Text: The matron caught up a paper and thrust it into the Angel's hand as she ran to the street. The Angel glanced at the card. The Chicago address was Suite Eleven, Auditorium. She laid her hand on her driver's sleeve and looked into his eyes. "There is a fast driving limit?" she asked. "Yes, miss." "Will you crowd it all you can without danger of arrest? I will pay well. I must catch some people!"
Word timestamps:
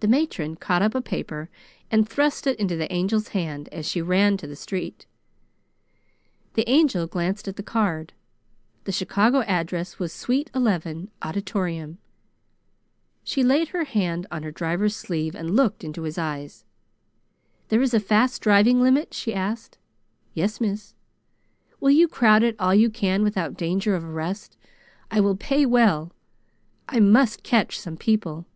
The 0.00 0.08
matron 0.08 0.56
caught 0.56 0.82
up 0.82 0.94
a 0.96 1.00
paper 1.02 1.48
and 1.92 2.08
thrust 2.08 2.46
it 2.46 2.58
into 2.58 2.76
the 2.76 2.90
Angel's 2.90 3.28
hand 3.28 3.68
as 3.70 3.86
she 3.88 4.02
ran 4.02 4.36
to 4.36 4.46
the 4.48 4.56
street. 4.56 5.06
The 6.54 6.68
Angel 6.68 7.06
glanced 7.06 7.46
at 7.48 7.54
the 7.56 7.62
card. 7.64 8.12
The 8.84 8.92
Chicago 8.92 9.42
address 9.42 9.98
was 10.00 10.12
Suite 10.12 10.50
Eleven, 10.56 11.10
Auditorium. 11.22 11.98
She 13.24 13.44
laid 13.44 13.68
her 13.68 13.84
hand 13.84 14.26
on 14.30 14.42
her 14.44 14.50
driver's 14.52 14.94
sleeve 14.96 15.36
and 15.36 15.54
looked 15.54 15.82
into 15.84 16.02
his 16.02 16.18
eyes. 16.18 16.64
"There 17.68 17.82
is 17.82 17.94
a 17.94 18.00
fast 18.00 18.42
driving 18.42 18.80
limit?" 18.80 19.14
she 19.14 19.34
asked. 19.34 19.78
"Yes, 20.34 20.60
miss." 20.60 20.94
"Will 21.80 21.90
you 21.92 22.06
crowd 22.08 22.42
it 22.44 22.56
all 22.58 22.74
you 22.74 22.90
can 22.90 23.22
without 23.24 23.56
danger 23.56 23.94
of 23.94 24.04
arrest? 24.04 24.56
I 25.12 25.20
will 25.20 25.36
pay 25.36 25.64
well. 25.64 26.12
I 26.88 26.98
must 27.00 27.44
catch 27.44 27.78
some 27.78 27.96
people!" 27.96 28.46